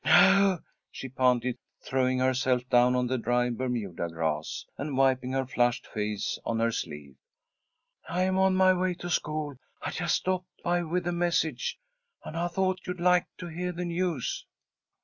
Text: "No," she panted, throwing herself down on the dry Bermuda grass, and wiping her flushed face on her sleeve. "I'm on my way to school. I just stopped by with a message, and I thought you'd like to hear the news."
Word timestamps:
"No," 0.03 0.61
she 0.89 1.09
panted, 1.09 1.59
throwing 1.79 2.17
herself 2.17 2.67
down 2.69 2.95
on 2.95 3.05
the 3.05 3.19
dry 3.19 3.51
Bermuda 3.51 4.09
grass, 4.09 4.65
and 4.75 4.97
wiping 4.97 5.31
her 5.33 5.45
flushed 5.45 5.85
face 5.85 6.39
on 6.43 6.59
her 6.59 6.71
sleeve. 6.71 7.15
"I'm 8.09 8.35
on 8.39 8.55
my 8.55 8.73
way 8.73 8.95
to 8.95 9.11
school. 9.11 9.57
I 9.79 9.91
just 9.91 10.15
stopped 10.15 10.49
by 10.63 10.81
with 10.81 11.05
a 11.05 11.11
message, 11.13 11.77
and 12.25 12.35
I 12.35 12.47
thought 12.47 12.87
you'd 12.87 12.99
like 12.99 13.27
to 13.37 13.47
hear 13.49 13.71
the 13.71 13.85
news." 13.85 14.47